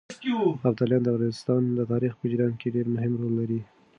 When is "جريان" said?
2.31-2.53